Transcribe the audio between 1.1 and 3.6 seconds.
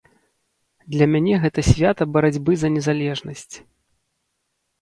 мяне гэта свята барацьбы за незалежнасць.